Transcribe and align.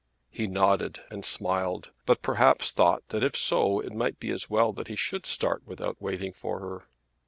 He 0.31 0.47
nodded 0.47 1.01
and 1.11 1.23
smiled; 1.23 1.91
but 2.07 2.23
perhaps 2.23 2.71
thought 2.71 3.07
that 3.09 3.23
if 3.23 3.37
so 3.37 3.79
it 3.79 3.93
might 3.93 4.19
be 4.19 4.31
as 4.31 4.49
well 4.49 4.73
that 4.73 4.87
he 4.87 4.95
should 4.95 5.27
start 5.27 5.61
without 5.67 6.01
waiting 6.01 6.33
for 6.33 6.59
her. 6.59 6.87